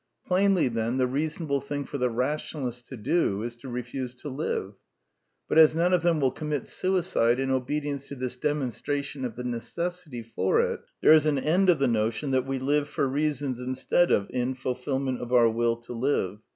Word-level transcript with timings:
Plainly, 0.25 0.67
then, 0.67 0.97
the 0.97 1.05
reasonable 1.05 1.61
thing 1.61 1.85
for 1.85 1.99
the 1.99 2.09
rationalists 2.09 2.81
to 2.89 2.97
do 2.97 3.43
is 3.43 3.55
to 3.57 3.69
refuse 3.69 4.15
to 4.15 4.29
live. 4.29 4.73
But 5.47 5.59
as 5.59 5.75
none 5.75 5.93
of 5.93 6.01
them 6.01 6.19
will 6.19 6.31
commit 6.31 6.67
suicide 6.67 7.39
in 7.39 7.51
obedience 7.51 8.07
to 8.07 8.15
this 8.15 8.35
demonstration 8.35 9.23
of 9.25 9.35
'* 9.35 9.35
the 9.35 9.43
necessity 9.43 10.23
*' 10.23 10.23
for 10.35 10.59
it, 10.59 10.79
there 11.01 11.13
is 11.13 11.27
an 11.27 11.37
end 11.37 11.69
of 11.69 11.77
the 11.77 11.87
notion 11.87 12.31
that 12.31 12.47
we 12.47 12.57
live 12.57 12.89
for 12.89 13.07
reasons 13.07 13.59
instead 13.59 14.09
of 14.11 14.25
in 14.31 14.55
fulfilment 14.55 15.21
of 15.21 15.31
our 15.31 15.51
will 15.51 15.75
to 15.75 15.93
live. 15.93 16.39